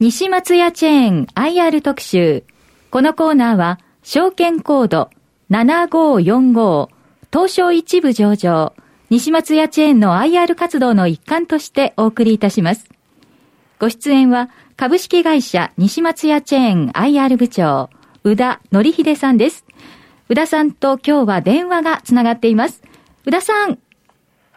[0.00, 2.44] 西松屋チェーン IR 特集。
[2.92, 5.10] このコーナーは、証券コード
[5.50, 6.88] 7545
[7.32, 8.74] 東証一部上場、
[9.10, 12.88] 西松屋チェーンの IR 活動の一環としてお送りいたします。
[13.80, 17.90] ご出演は、株式会社西松屋チェーン IR 部長、
[18.22, 19.64] 宇田則秀さんです。
[20.28, 22.84] 宇田さんと今日は電話がつながっています。
[23.24, 23.80] 宇田さん。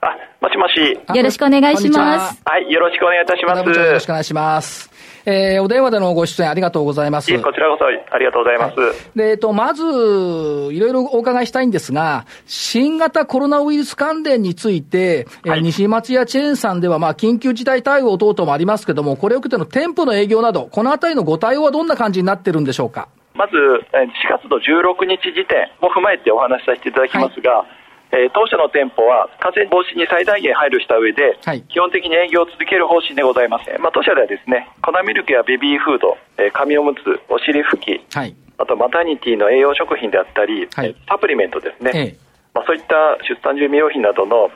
[0.01, 1.15] あ、もしもし。
[1.15, 2.41] よろしくお願いします。
[2.45, 3.59] はい、よろしくお願いいたします。
[3.61, 4.90] よろしくお願いします。
[5.25, 7.27] えー、お電話でのご出演ありがとうございます。
[7.41, 8.79] こちらこそありがとうございます。
[8.79, 23.07] はい、で、えっと、まず、いろいろお伺いしたいんですが、新型コロナウイルス関連について、はい、えー、西松屋チェーンさんでは、まあ、緊急事態対応等々もありますけれども、これを受けての店舗の営業など、このあたりのご対応はどんな感じになってるんでしょうか？
[23.33, 27.80] まず、4月の16日時点を踏まえてお話しさせていただきますが、はい
[28.11, 36.99] えー、当社の店舗は感染防止に最大限配慮した上で、はい、基本的に営業を続ける方針でございます、まあ、当社ではですね粉ミルクやベビーフード、えー、紙おむつ
[37.31, 42.17] お尻拭き、はい、あとマタニティの栄養食品であったり、はい、サプリメントですね、ええ、
[42.53, 44.51] まあ、そういった出産準備用品などの、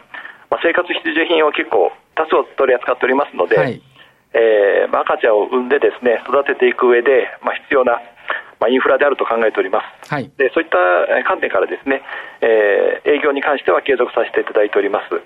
[0.52, 3.81] まあ、生活必需品を結構多数取り扱っておりますので、はい、
[4.36, 8.02] えー、まあ、赤ちゃんを産んでですね育てていく上で、まあ、必要な
[8.59, 10.78] まあ、インフラであると考えております、はい、でそういった
[11.28, 12.02] 観点からですね、
[12.42, 15.22] えー、営業に関しては継続させていただいております。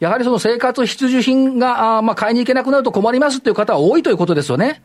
[0.00, 4.82] やはりその生活必需品があ、まあ、買いに行けなくなると困りますという方は多いということですよね。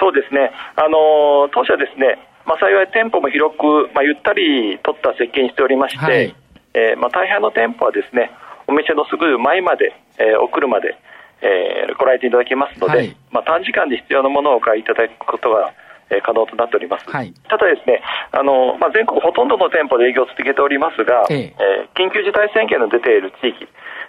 [0.00, 6.34] そうですね、あのー、当社ですね、まあ、幸い店舗も広く、まあ、ゆったり取った設計にしておりまして、はい、
[6.74, 8.30] えー、まあ、大半の店舗はですね、
[8.66, 10.96] お店のすぐ前まで、えー、送るまで、
[11.42, 15.72] えー、ご来店いただけますので、はい、まあ、短時間で必要なものをお買いいただくことが
[16.10, 23.66] え可能となっております、はい、ただですねあの、まあ、全国ほとんどの店舗で営業を続けておりますが、ええー、緊急事態宣言の出ている地域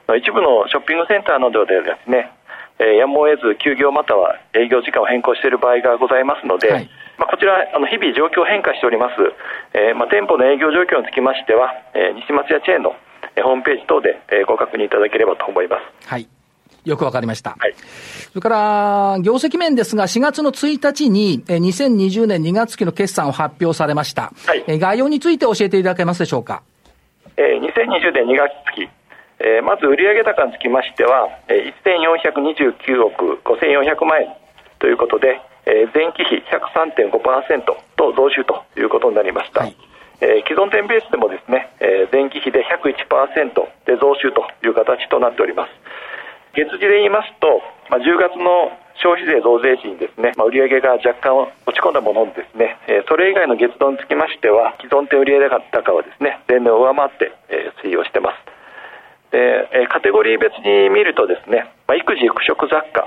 [0.08, 2.32] の一部のショッピングセンターなどでですね、
[2.80, 9.18] えー、やむを得ず休業または営業時間を変更している場合がございますので、はい、まあ、こちらあの日々状況変化しております、
[9.74, 12.94] えーまあ、店舗の営業状況につきましては、えー、西松屋チェーンの
[13.42, 16.08] ホームページ等で、えー、ご確認いただければと思います。
[16.08, 16.30] はい
[16.88, 17.58] よくわかりました。
[17.60, 17.76] はい。
[18.30, 24.34] それから、業績面ですが、4月の1日に、え2020年2月期の決算を発表されました。
[24.46, 24.64] はい。
[24.68, 26.62] え概要について教えていただけますでしょうか？
[27.38, 28.90] えー、2020年2月期、
[29.40, 34.28] えー、まず売上高につきましては、えー、1429億5400万円
[34.80, 37.66] ということで、えー、前期比103.5%
[37.96, 39.62] と増収ということになりました。
[39.62, 39.76] はい
[40.20, 43.54] えー、既存店ベースでもですね、えー、前期比で101%
[43.86, 45.70] で増収という形となっております。
[46.58, 47.62] 月次で言いますと、
[47.94, 58.42] まあ、10月の消費税増税時にですね、まあ、売上が若干落ち込んだものですね、えー、それ以外の月度につきましては、既存店売上高はですね、前年を上回って、えー、推移をしてます。
[59.30, 63.06] で、えー、カテゴリー別に見るとですね、まあ、育児服飾雑貨、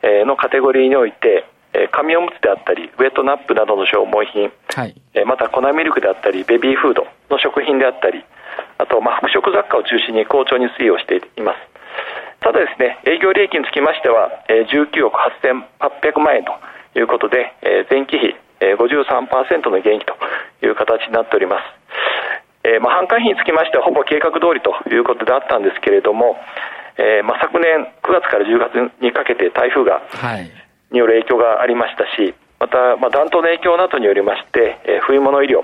[0.00, 1.44] えー、のカテゴリーにおいて、
[1.76, 8.24] えー、紙おむつであったり、ウェットナップなどの消耗品、はい、えー、また粉ミルクであったり、ベビーフードの食品であったり、
[8.78, 11.77] あと、まあ、服飾雑貨を中心に好調に推移をしています。
[12.40, 16.52] ただですね、営業利益につきましては、19億8800万円と
[16.98, 17.52] いうことで、
[17.90, 20.14] 前期比53%の減益と
[20.62, 21.78] いう形になっております。
[22.64, 26.36] えー、まあ、販管費につきましてはほぼ計画通りということであったんですけれども、
[26.98, 30.50] えー、まあ、昨年9月から10月にかけて台風が、はい、
[30.90, 35.62] による影響がありましたし、また、まあ、暖冬の影響などによりまして、えー、冬物医療、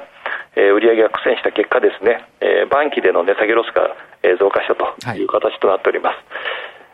[0.55, 3.91] えー、売上が苦戦した結果ですね、えー、晩期での値下げロスが、
[4.23, 6.15] えー、増加したという形となっております。
[6.15, 6.25] はい、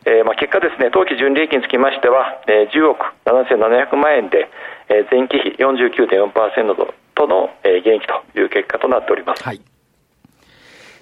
[0.06, 4.48] えーまあ、結果ですね、当期純利益につきましては、えー、10億7700万円で、
[4.88, 9.44] えー、前期比49.4%との、えー、減益という結果となっております。
[9.44, 9.60] はい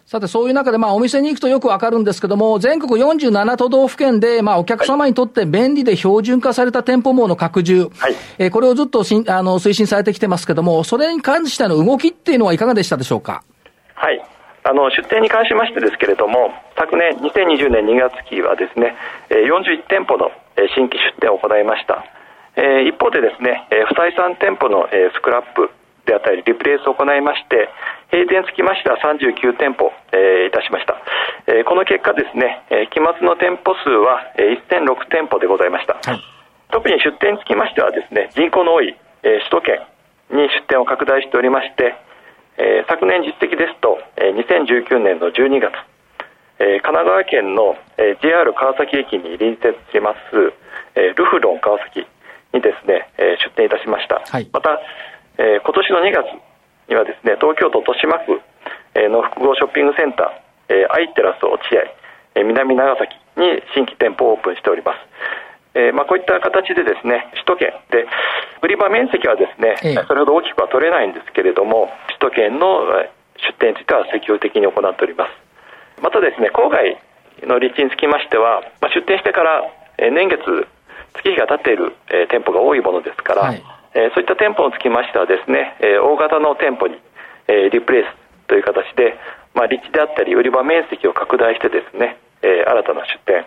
[0.08, 13.44] さて、そういう中で、まあ、お店に行くとよくわかるんですけども、全国47都道府県で、まあ、お客様にとって便利で標準化された店舗網の拡充、はい、えー、これをずっとしんあの推進されてきてますけども、それに関しての動きっていうのはいかがでしたでしょうか？
[13.96, 14.24] はい。
[14.64, 18.96] あの、出店に関しましてですけれども、昨年2020年2月期はですね、
[19.30, 20.30] 41店舗の
[20.74, 22.04] 新規出店を行いました。
[22.56, 25.70] えー、一方でですね、不採算店舗のスクラップ
[26.08, 27.68] であったり、リプレイスを行いまして、
[28.10, 30.96] 平年つきましては39店舗、えー、いたしました。
[31.46, 36.00] えー、この結果ですね、えー、期末の店舗数は、えー、1006店舗でございました。
[36.00, 36.22] はい、
[36.72, 39.80] 特に出店につきましてはですね、人口の多い、えー、首都圏
[40.32, 41.94] に出店を拡大しておりまして、
[42.58, 45.78] えー、昨年実績ですと、えー、2019年の12月、
[46.58, 50.50] えー、神奈川県の、えー、JR 川崎駅に隣接します、
[50.98, 52.02] えー、ルフロン川崎
[52.52, 54.26] にですね、えー、出店いたしました。
[54.26, 54.74] はい、また、
[55.38, 56.26] えー、今年の2月
[56.90, 58.42] にはですね東京都豊島区
[59.06, 61.62] の複合ショッピングセンター、えー、アイテラス落合、
[62.34, 64.98] えー、南長崎に新規店舗をオープンしております、
[65.78, 68.10] えー、まあ、こういった形でですね、首都圏で、
[68.66, 72.82] 売り場面積はですね、ええ、それほど大きくは取れないんですけれども、首都圏の
[73.38, 76.02] 出店については積極的に行っております。
[76.02, 76.98] またですね、郊外
[77.46, 79.62] の立地につきましては、まあ、出店してから
[80.10, 80.66] 年月、
[81.14, 81.94] 月日が経っている
[82.26, 83.62] 店舗が多いものですから、はい、
[83.94, 86.98] そういった店舗につきましてはですね、大型の店舗に
[87.70, 88.10] リプレイス
[88.48, 89.14] という形で、
[89.54, 93.46] まあ、立地であったり売り場面積を拡大してですね、新たな出店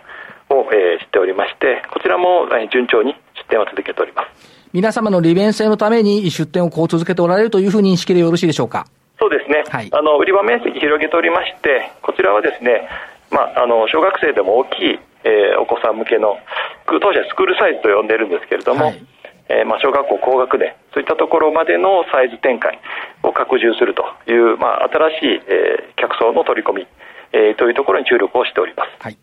[0.52, 4.28] をしておりまして、こちらも順調に出店を続けております。
[4.72, 8.86] 皆様の利便性のために出店をこう続けておられるというふうに認識でよろしいでしょうか？
[9.18, 12.88] そうですね、はい、あの売り場面積広げておりまして、こちらはですね、
[13.30, 16.38] まあ、あの小学生でも大きい、えー、お子さん向けの、
[16.86, 19.06] 当時はスクールサイズと呼んでるんですけれども、はい、
[19.48, 22.80] えー、まあ、小学校高学年、そういったところまでのサイズ展開
[23.22, 26.86] を拡充するという、まあ、新しい、えー、客層の取り込み、
[27.32, 28.90] えー、というところに注力をしております。
[28.98, 29.18] はい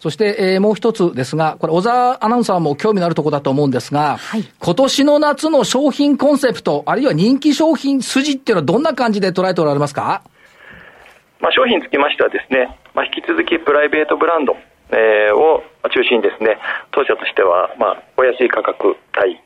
[0.00, 10.22] そして、えー、もう一つですが、これ、小沢アナウンサーも興味のあるところだと思うんですが、はい、今年の夏の商品コンセプト、あるいは人気商品筋っていうのはどんな感じで捉えておられますか？
[11.40, 14.56] まあ、商品につきましてはですね、まあ、引き続きプライベートブランド、
[14.90, 16.58] えー、を中心にですね、
[16.90, 19.38] 当社としては、まあ、お安い価格帯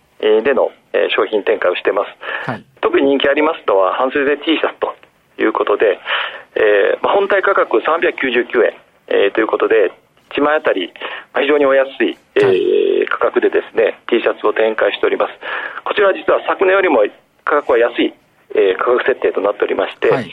[0.42, 2.50] での、えー、商品展開をしています。
[2.50, 4.94] はい、特に人気ありますのは、半袖 T シャツと
[5.42, 5.98] いうことで、
[6.56, 8.72] えーまあ、本体価格399円、
[9.08, 9.92] えー、ということで、
[10.34, 10.92] 1枚あたり、
[11.36, 15.32] 非常にお安い、えー、価格でですね、T シャツを展開しております。
[15.84, 17.04] こちらは実は昨年よりも
[17.44, 18.14] 価格は安い、
[18.54, 20.30] えー、価格設定となっておりまして、はい、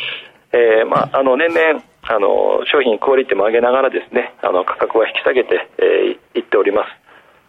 [0.54, 6.90] えー、まあ、あの、年々、あの、商品クオリティも上げながらですね、あの、価格は引き下げて、えー、いっております。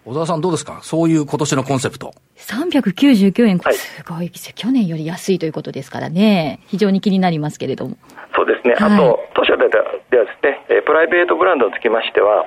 [0.05, 0.81] 小沢さんどうですか？
[0.83, 2.13] そういう今年のコンセプト。
[2.37, 7.97] 399円、はい、すごい、去年より安いということですからね、非常に気になりますけれども。
[8.35, 9.69] そうですね、はい、あと、当社で
[10.11, 12.47] ではですね、プライベートブランドにつきましては、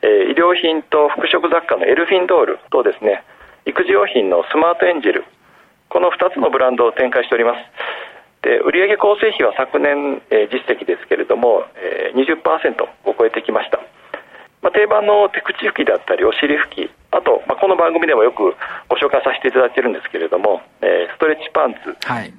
[0.00, 3.22] えー、医療品と服飾雑貨のエルフィンドールとですね、
[3.66, 5.24] 育児用品のスマートエンジェル、
[5.88, 7.60] この2つのブランドを展開しております。
[8.42, 13.78] で売上構成比は昨年、えー、実績ですけれども、えー、20%を超えてきました。
[14.62, 18.54] まあ、定番の手口拭きであったり、お尻拭き、あと、まあ、この番組でもよく
[18.88, 21.94] ご紹介させていただいているんですけれども、えー、ストレッチパンツ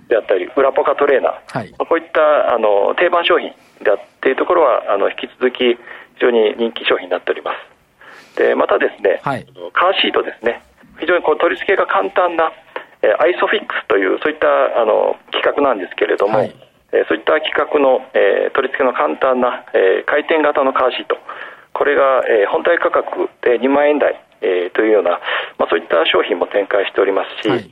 [0.09, 3.51] であったり、はい、裏ポカトレーナー、はい、こういったあの定番商品
[3.83, 5.77] であっていうところはあの引き続き非
[6.19, 8.39] 常に人気商品になっております。
[8.39, 10.63] でまたですね、はい、カーシートですね、
[10.99, 12.51] 非常にこう取り付けが簡単な、
[13.03, 16.55] えー、アイソフィックスというそういったあの企画なんですけれども、はい、
[16.93, 21.17] えー、そういった企画の、えー、取り付けの簡単な、えー、回転型のカーシート、
[21.73, 25.19] これが、えー、本体価格で2万円台、えー、というような、
[25.57, 27.69] まあ、そういった商品も展開しておりますし、はい、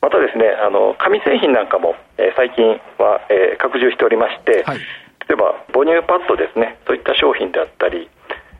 [0.00, 4.80] またですね、あの紙製品なんかも、えー、最近は、えー、拡充しておりまして、はい、
[5.28, 8.08] 例えば母乳パッドですね、そういった商品であったり、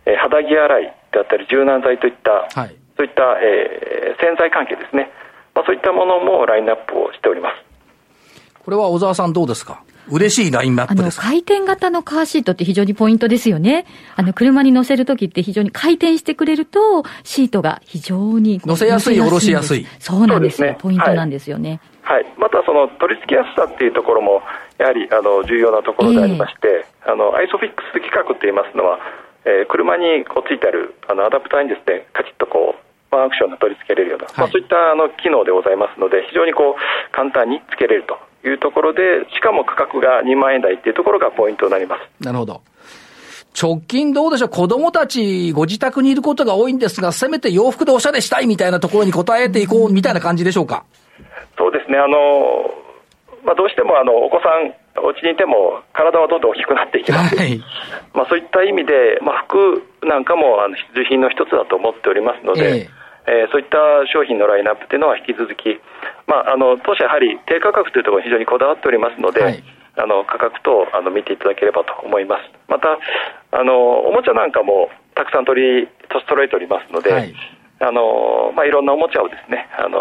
[0.04, 5.10] えー、肌着洗いであったり、柔軟剤といった、はい、そういった、えー、洗剤関係ですね、
[5.54, 7.56] まあ、そういったものもラインナップをしております。
[8.64, 9.82] これは小沢さんどうですか？
[10.08, 13.86] 嬉しいラインナップです回転型のカーシートって非常にポイントですよね。
[14.14, 19.84] あの、車に乗せるときって非常に回転してくれると、シートが非常に乗せやすい、下ろしやすい。
[19.98, 21.70] そうなんですよ、ね、ポイントなんですよね。
[21.70, 24.42] はい、はい、またその取り付けやすさっていうところも、
[24.78, 29.00] やはりあの重要なところでありまして、えー、あのアイソフィックス規格って言いますのは、
[29.44, 42.06] えー、車にこうついてあるあのアダプターにですね、カチッとこう、ワンアクションで取り付けれるような、はい、まあ、そういったあの機能でございますので、非常にこう簡単につけれるというところで、しかも価格が2万円台っていうところがポイントになります。
[42.22, 42.62] なるほど。
[43.60, 44.48] 直近どうでしょう？
[44.50, 50.84] 子供たちご自宅にいることが多いんですが、せめて洋服でおしゃれしたいみたいなところに応えていこうみたいな感じでしょうか？
[51.58, 51.98] そうですね。
[51.98, 52.70] あの、
[53.44, 57.36] まあ、どうしてもあの、お子さん、お家にいても体はどんどん大きくなっていきます。
[57.36, 57.60] はい、
[58.14, 62.96] まあそういった意味で、まあ服なんかもあの必需品の一つだと思っておりますので、えー
[63.26, 65.80] えー、そういった商品のラインナップというのは引き続き、
[66.26, 69.62] まあ、あの当社やはり低価格というところに非常にこだわっておりますので、はい、
[69.98, 72.42] あの価格とあの見ていただければと思います。
[72.68, 72.98] また
[73.50, 75.88] あのおもちゃなんかもたくさん取り
[76.28, 77.34] 揃えておりますので、はい、
[77.78, 79.98] あのまあ、いろんなおもちゃをですねあの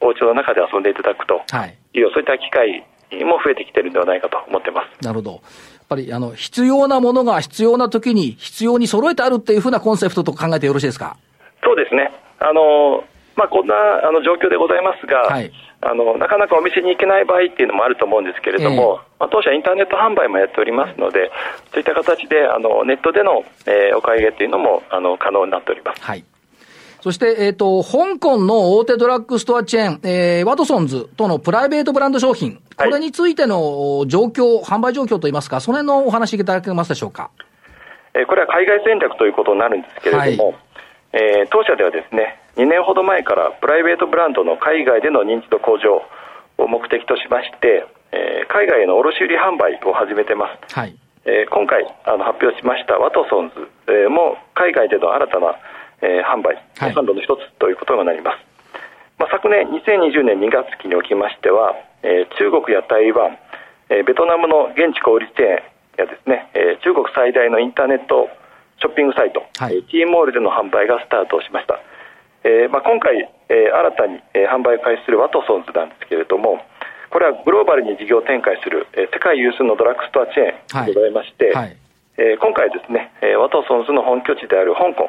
[0.00, 2.86] お家の中で遊んでいただくという、はい、そういった機会
[3.24, 5.04] も増えてきているのではないかと思ってます。
[5.04, 5.30] なるほど。
[5.32, 5.40] やっ
[5.88, 11.16] ぱりあの必要なものが必要な時に必要に揃えてあるっていうふうなコンセプトと考えてよろしいですか？
[11.62, 12.12] そうですね。
[12.38, 13.04] あの
[13.36, 21.30] まあ、こんなあの状況でございますが、はい、あのなかなかお店に行けない場合っていうのもあると思うんですけれども、えー、まあ、当社、インターネット販売もやっておりますので、
[21.70, 26.02] そういった形であのネットでの、えー、お買い上げというのもあの可能になっております。
[26.02, 26.24] はい
[27.08, 37.30] そして、えっ、ー、と、香港の大手ドラッグストアチェーン、えー、ワトソンズとのプライベートブランド商品、これについての状況、販売状況といいますか、その辺のお話いただけますでしょうか？
[38.12, 40.56] えー、これは海外戦略ということになるんですけれども、はい。
[41.14, 46.04] えー、当社ではですね2年ほど前からプライベートブランドの海外での認知度向上
[46.58, 50.94] を目的としまして、えー、海外への卸売販売を始めてます、はい。
[51.24, 53.56] えー、今回あの発表しましたワトソンズ、
[53.88, 55.56] えー、も海外での新たな、
[56.02, 58.38] えー、販売、はい、販路の一つということになります、
[59.18, 63.38] まあ、昨年2020年2月期におきましては、えー、中国や台湾、
[63.90, 68.30] えー、ベトナムの現地小売チェーンやですね、えー、中国最大のインターネット
[68.78, 71.82] ショッピングサイト、はい、T モールでの販売がスタートしました、
[72.44, 76.62] えーまあ、今回、えー、新たに、えー、販売を開始するワトソンズなんですけれども
[77.10, 81.54] これはグローバルに事業展開する、えー、世界有数のドラッグストアチェーンでございまして、はい。
[81.56, 81.76] はい、
[82.18, 85.08] えー、今回ですね、えー、ワトソンズの本拠地である香港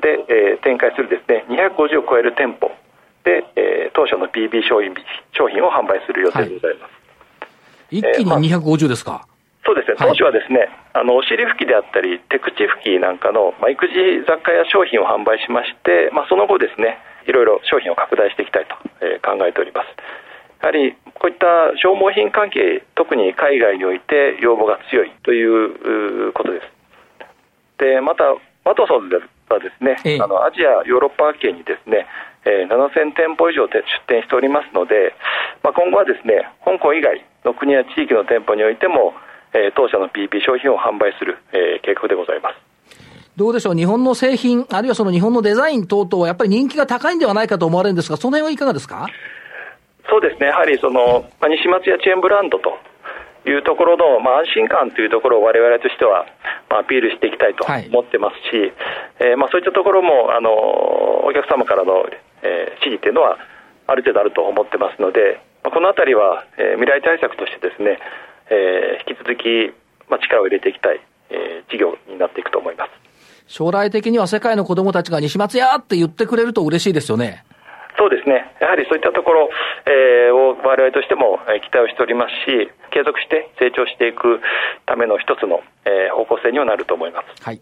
[0.00, 2.70] で、えー、展開するですね250を超える店舗。
[3.24, 4.94] で、えー、当初の PB 商品
[5.32, 6.98] 商品を販売する予定でございます、は
[7.90, 9.26] い、一気に250ですか、
[9.64, 13.94] そうですね、当初はですね、はい、あのお尻拭きであったり、手口拭きなんかの、まあ、育児
[14.26, 19.86] 雑貨や商品を販売しまして、まあ、その後ですね、いろいろ商品を拡大していきたいと、えー、考えております。
[20.62, 21.46] やはりこういった
[21.78, 26.66] 消耗品関係、特に海外において要望が強いということです。
[27.78, 28.34] で、また、
[28.64, 29.18] ワトソンで
[29.52, 32.06] はですね、ええ、あのアジア、ヨーロッパ圏にですね、
[32.44, 35.14] えー、7000店舗以上で出店しておりますので、
[35.62, 39.14] まあ、今後はですね、香港以外の国や地域の店舗においても、
[39.54, 42.56] えー、当社の PP 商品を販売する、えー、計画でございます。
[43.36, 49.06] どうでしょう、日本の製品、あるいはその日本のデザイン等々は、やっぱり人気が高いんではないかと思われるんですが、その辺はいかがですか？
[50.10, 52.76] そうですね、やはりその、まあ、西松屋チェーンブランドと
[53.46, 56.26] いうところの、まあ、安心感というところをわれわれとしては、
[56.70, 58.72] まあ、アピールしていきたいと思ってますし、
[59.18, 60.50] はい、えー、まあ、そういったところも、あの
[61.26, 62.06] お客様からの、
[62.42, 63.38] えー、支持というのは、
[63.86, 67.98] ある程度あると思ってますので、まあ、このあたりは、えー、未来対策としてですね、
[68.50, 69.74] えー、引き続き、
[70.08, 72.90] まあ、力を入れていきたい、えー、事業になっていくと思います
[73.46, 77.44] 将来的には世界の子どもたちが西松屋って言ってくれると嬉しいですよね。
[77.98, 79.50] そうですね、やはりそういったところ、
[79.86, 84.40] えー、を我々としても期待をしておりますし、継続して成長していく
[84.86, 87.44] ための一つの、えー、方向性にはなると思います。
[87.44, 87.60] はい。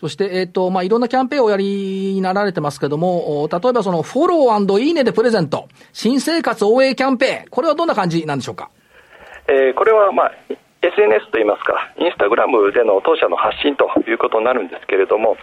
[0.00, 8.70] そして、えっ、ー、と、まあ、いろんなキャンペーンをおやりになられてますけども、例えばその、フォローいいねでプレゼント、新生活応援キャンペーン、これはどんな感じなんでしょうか？
[9.48, 10.32] えー、これは、まあ、
[10.82, 15.36] SNS といいますか、インスタグラムでの当社の発信ということになるんですけれども、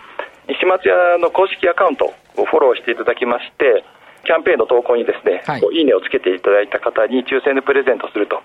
[0.48, 3.84] 西松屋の公式アカウントをフォローしていただきまして、
[4.26, 8.42] キャンペーンの投稿にですね、はい、いいねをつけていただいた方に抽選でプレゼントすると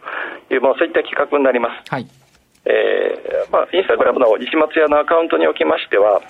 [0.53, 1.91] いう、まあ、そういった企画になります。
[1.91, 2.07] はい、
[2.65, 6.21] えー、まあ、インスタグラムの西松屋のアカウントにおきましては、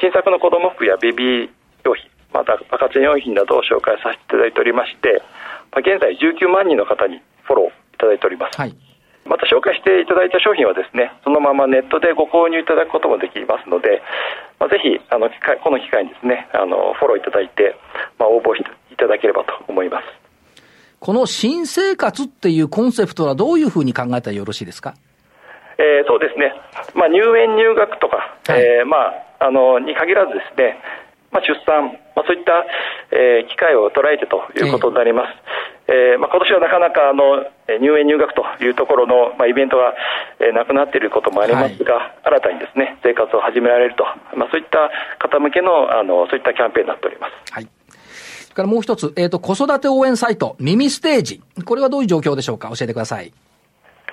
[0.00, 1.50] 新作の子供服やベビー
[1.84, 5.22] 用品、また赤ちゃん用品などを紹介させていただいておりまして、
[5.70, 8.58] まあ、現在19万人の方にフォローいただいております。
[8.58, 8.74] はい
[9.28, 14.00] また紹介していただいた商品はですね、そのままネットでご購入いただくこともできますので、
[14.58, 17.76] まあ、ぜひ、あの、この機会にですね、あの、フォローいただいて、
[18.18, 18.64] まあ、応募い
[18.96, 20.97] ただければと思います。
[21.08, 24.92] この新生活っていうコンセプトはどういうふうに考えたらよろしいですか？
[25.78, 26.52] えー、そうですね。
[26.92, 30.76] まあ、入園入学とか、はい、えー、まあ、あの、に限らずですね、
[31.32, 32.60] まあ、出産、まあ、そういった、
[33.16, 35.32] えー、機会を捉えてということになります。
[35.88, 37.40] えー、まあ、今年はなかなかあの
[37.80, 39.94] 入園入学というところの、まあ、イベントが、
[40.44, 44.04] えー、なくなっていることもありますが、はい、新たにですね生活を始められると、
[44.36, 47.32] まあ、そういった方向けのあのそういったキャンペーンになっております。
[47.54, 47.68] はい
[48.58, 51.40] からもう一つ、えっ、ー、と、子育て応援サイト、耳ステージ。
[51.64, 52.68] これはどういう状況でしょうか？
[52.70, 53.32] 教えてください。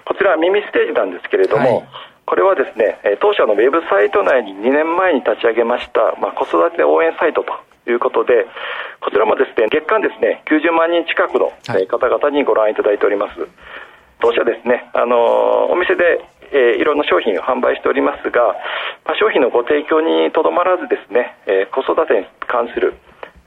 [0.05, 1.87] こちらは耳ステージなんですけれども、はい
[2.25, 7.53] これはですね、当社のウェブサイト内に2年前に立ち上げました、まあ、子育て応援サイトと
[7.85, 8.47] いうことで、
[8.99, 11.53] こちらもですね、月間ですね、90万人近くの
[11.85, 13.39] 方々にご覧いただいております。
[13.41, 13.49] はい、
[14.21, 18.57] 当社ですね、あの、お店で、えー、いろんな商品を販売しておりますが、
[19.05, 22.97] まあ、商品のご提供にとどまらずですね、えー、子育てに関する、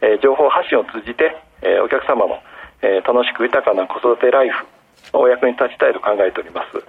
[0.00, 2.38] えー、情報発信を通じて、えー、お客様の、
[2.82, 4.66] えー、楽しく豊かな子育てライフ
[5.12, 6.82] のお役に立ちたいと考えております。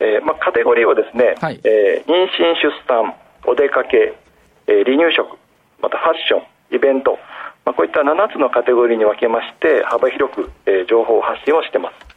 [0.00, 3.14] えーまあ、カテゴリーをですね、はい、えー、妊娠、出産、
[3.46, 4.14] お出かけ、
[4.66, 5.36] えー、離乳食、
[5.82, 7.18] またファッション、イベント、
[7.64, 12.07] まあ、こういった7つのカテゴリーに分けまして、幅広く、えー、情報発信をしてます。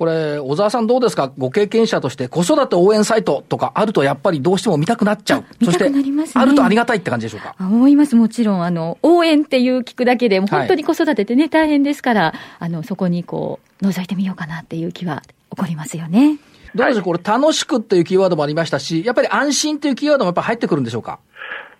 [0.00, 1.30] これ、小沢さんどうですか？
[1.36, 5.44] ご経験者として子育て応援サイトとかあるとやっぱりどうしても見たくなっちゃう。
[5.62, 5.92] そして、
[6.34, 7.54] あるとありがたいって感じでしょうか？
[7.60, 8.16] 思います。
[8.16, 16.38] もちろん、あの、応援っていう聞くだけで、本当に子育てってね、大変ですから、あの、そこにこう、覗いてみようかなっていう気は起こりますよね。
[16.74, 21.18] どうでしょう、これ、楽しくっていうキーワードもありましたし、やっぱり安心っていうキーワードもやっぱり入ってくるんでしょうか？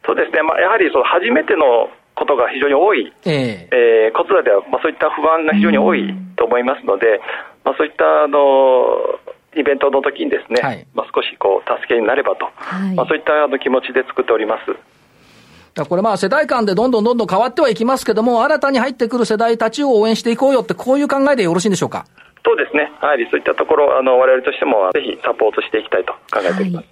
[0.05, 7.21] そうですね、まあ、やはりその初めてのことが非常に多い、えー、えー、子育ては、まあ、そういった不安が非常に多いと思いますので、
[7.65, 8.39] まあ、そういったあの
[9.55, 15.85] イベントの時にですね、はい、まあ、少しこう助けになればと、はい、まあ、そういったあの気持ちで作っております。
[15.89, 22.07] これまあ世代間でどんどんどんどん変わってはいきますけども、新たに入ってくる世代たちを応援していこうよって、こういう考えでよろしいんでしょうか？
[22.45, 22.91] そうですね。
[23.01, 23.25] はい。
[23.31, 26.83] そういったところ、あの、我々としても、ぜひサポートしていきたいと考えております。
[26.83, 26.87] はい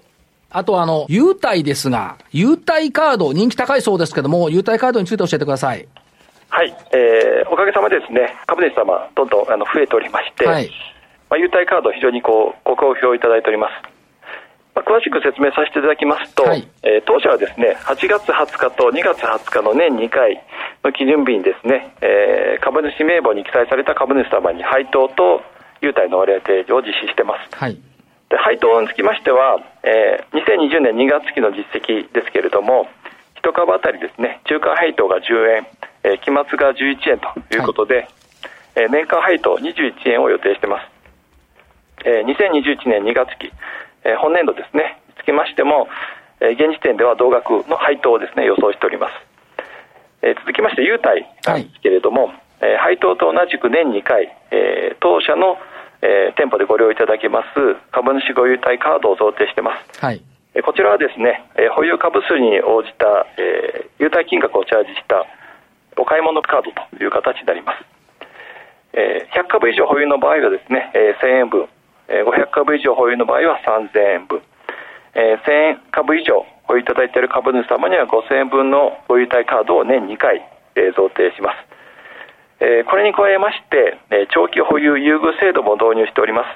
[0.51, 5.87] あとあの、優待ですが、優待カード、人気高いそうですけども、優待カードについて教えてください。
[6.49, 10.71] はい、えー、おかげさまでですね、株主様、どんどんあの増えておりまして、はい、
[11.29, 13.99] まあ、優待カード、非常にこうご好評いただいております。
[14.75, 20.43] まあ、詳しく説明させていただきますと、はい、えー、当社はですね、8月20日と2月20日の年2回
[20.85, 25.43] の基準日にですね、えー、株主名簿に記載された株主様に配当と
[25.83, 27.57] 優待の割合提示を実施しています。
[27.57, 27.79] はい
[28.29, 32.87] で配当につきましては、えー、2020年2月期の実績ですけれども、
[33.43, 35.67] 1株当たりですね、中間配当が10円、
[36.09, 38.09] えー、期末が11円ということで、はい、
[38.77, 40.89] えー、年間配当21円を予定しています。
[42.09, 43.53] えー、2021年2月期、
[44.05, 45.89] えー、本年度ですね、つきましても、
[46.41, 49.13] えー、現時点では同額の配当をですね、予想しております。
[50.23, 55.59] えー、続きまして優待なんですけれども、はい、えー、配当と同じく年2回、えー、当社の、
[56.01, 60.01] えー、店舗でご利用いただけます株主ご優待カードを贈呈してます。
[60.01, 60.23] はい。
[60.55, 65.27] えー、こちらはですね、えー、保有株数に応じた、えー、優待金額をチャージした
[65.99, 67.85] お買い物カードという形になります。
[68.93, 71.69] え、100株以上保有の場合はですね、え、1000円分、
[72.09, 74.43] え、500株以上保有の場合は3000円分、
[75.15, 80.43] え、1000株以上保有いただいている株主様には5000円分のご優待カードを年2回、
[80.75, 81.57] え、贈呈します。
[82.61, 86.49] え、これに加えまして、え、長期保有優遇制度も導入しております。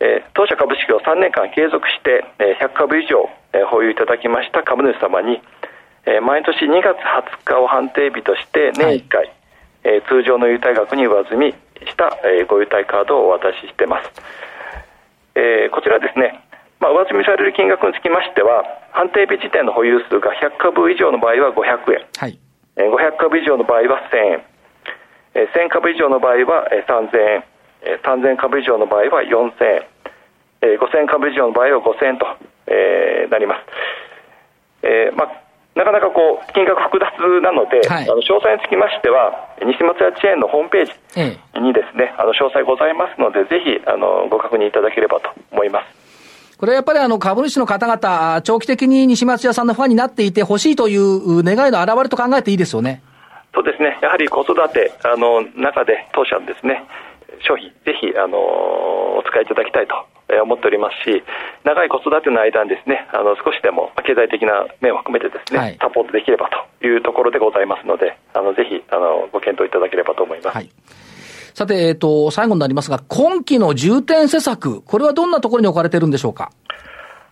[0.00, 5.42] え、当社株式を3年間継続して、え、100株以上、え、保有いただきました株主様に、
[6.06, 9.32] えー、毎年2月20日を判定日として年1回、はい、
[9.84, 11.52] えー、通常の優待額に上積み
[11.86, 14.10] した、えー、ご優待カードをお渡ししています。
[15.34, 16.40] えー、こちらですね、
[16.80, 22.38] まあ、上積みされる金額につきましては、判定日時点の保有数が100株以上の場合は500円、はい、
[22.76, 24.42] えー、500株以上の場合は1000円、
[25.34, 27.44] えー、1000株以上の場合は、えー、3000円、
[27.82, 29.82] えー、3000株以上の場合は4000円、
[30.62, 32.26] えー、5000株以上の場合は5000円と、
[32.66, 33.60] えー、なります。
[34.82, 35.39] えーまあ
[35.74, 46.00] なかなかこう金額複雑なので、はい、あの詳細につきましては、西松屋チェーンのホームページにですね、ええ、あの詳細ございますので、ぜひあのご確認いただければと思います。
[46.58, 53.02] これやっぱりあの株主の方々、長期的に西松屋さんのファンになっていてほしいという願いの表れと考えていいですよね。
[53.54, 56.84] そうですね、やはり子育てあの中で当社のですね、
[57.40, 59.94] 商品、ぜひあのお使いいただきたいと
[60.38, 61.22] 思っておりますし、
[61.64, 70.54] 長い子育ての間にですね、あの少しでも経済的な面を含めてですね、はい、サポートできればというところでございますので、あのぜひあのご検討いただければと思います。
[70.54, 70.70] はい
[71.52, 76.52] さて、えっ、ー、と、最後になりますが、今期の重点施策、これはどんなところに置かれているんでしょうか？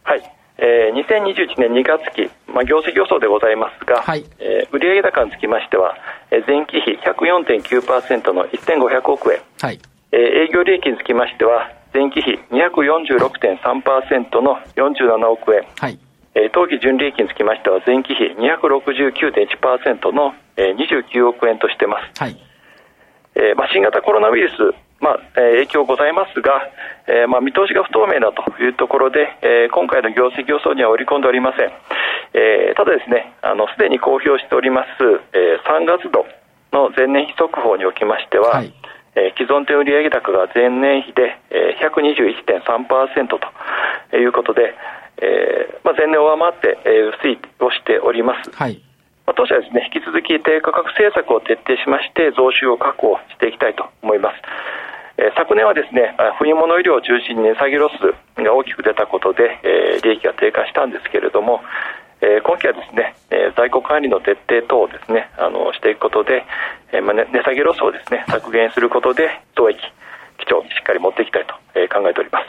[0.03, 0.39] はい。
[0.59, 5.97] えー、2021年2月期、まあ、業績予想でございますが、はいえー、売上高につきましては、
[6.33, 9.79] えー、前期比104.9%の1500億円、はい
[10.11, 15.99] えー、営業利益につきましては、前期比246.3%の47億円、はい
[16.35, 22.21] えー、当期純利益につきましては、前期比269.1%の、えー、29億円としてます。
[22.21, 22.37] はい
[23.35, 26.71] えーまあ、新型コロナウイルスまあ、えー、影響ございますが、
[27.07, 31.71] えーまあ、見通しが不透明だというところで、えー、今回の業績予想には織り込んでおりません。
[32.35, 34.91] えー、ただですね、あの、すでに公表しております、
[35.33, 36.27] えー、3月度
[36.73, 38.75] の前年比速報におきましては、はい、
[39.15, 43.29] えー、既存店売上高が前年比で、えー、121.3%
[44.11, 44.75] ということで、
[45.21, 48.51] えーまあ、前年を上回って、えー、推移をしております。
[48.51, 48.81] はい
[49.27, 54.41] まあ、当社はですね、引き続き低価格政策を徹底しまして、増収を確保していきたいと思います。
[55.19, 61.61] えー、昨年はですね、冬物医療を中心に値下げロスが大きく出たことで、えー、利益が低下したんですけれども、
[62.21, 66.45] えー、今期はですね、えー、在庫管理の徹底等をですね、あのしていくことで、
[66.93, 69.79] えーまあ、値下げロスをですね、削減することで、増益、
[70.39, 72.41] 基調にしっかり持っていきたいと、えー、考えておりま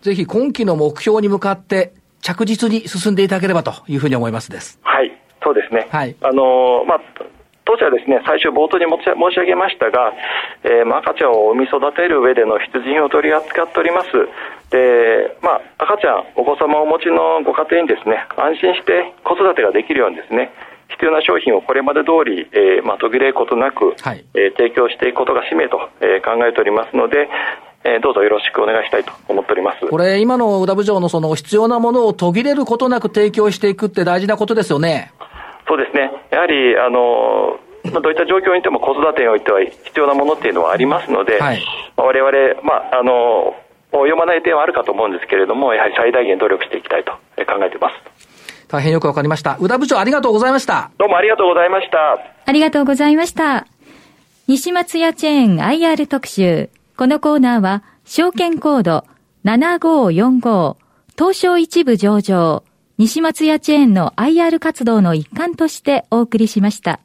[0.00, 0.04] す。
[0.04, 4.78] ぜひ今期の目標に向かって着実に進んでいただければというふうに思いますです。
[4.82, 5.10] はい、
[5.42, 5.88] そうですね。
[5.90, 6.14] はい。
[6.20, 7.00] あのまあ
[7.64, 9.00] 当社はですね、最初冒頭に申
[9.32, 10.12] し上げましたが、
[10.64, 14.12] えー、赤ちゃんを産み育てる上での必需品を取り扱っております。
[14.70, 20.52] で、まあ、赤ちゃん、お子様をお持ちのご家庭にですね、安心して子育てができるようにですね、
[20.88, 27.28] 必要な商品をこれまで通り、えー、まあ、途切れることなく、はい、えー、提供していくことが使命と、えー、考えておりますので、
[27.84, 29.86] えー、どうぞよろしくお願いしたいと思っております。
[29.86, 35.12] これ、今の宇田部長のその必要なものを途切れることなく提供していくって大事なことですよね。
[35.66, 36.10] そうですね。
[36.30, 37.58] やはり、あの、
[37.92, 41.62] まあ、どういった状況にいても子育てにおいては必要なものっていうのはありますので、はい、
[41.96, 43.54] まあ、我々、まあ、あの、
[43.92, 47.94] 読まない点はあるかと思うんですけれども、やはり最大限努力していきたいと考えています。
[48.68, 49.56] 大変よくわかりました。
[49.60, 50.90] 宇田部長ありがとうございました。
[50.98, 52.18] どうもありがとうございました。
[52.46, 53.66] ありがとうございました。
[54.48, 56.70] 西松屋チェーン IR 特集。
[56.96, 59.04] このコーナーは、証券コード
[59.44, 60.76] 7545
[61.16, 62.64] 東証一部上場
[62.96, 67.00] 西松屋チェーンの IR 活動の一環としてお送りしました。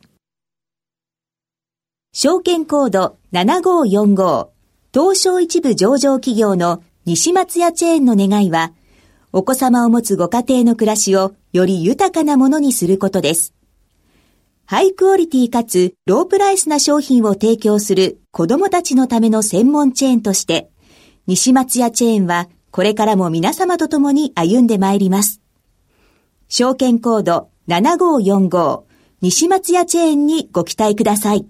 [2.13, 4.49] 証券コード7545
[4.93, 8.71] 東証一部上場企業の西松屋チェーンの願いは、
[9.33, 13.55] お子様を持つご家庭の暮らしをより豊かなものにすることです。
[14.67, 20.69] ハイクオリティかつロープライスな商品を提供する子供たちのための専門チェーンとして、
[21.25, 25.38] 西松屋チェーンはこれからも皆様と共に歩んでまいります。
[26.51, 28.81] 証券コード7545
[29.21, 31.45] 西松屋チェーンにご期待ください。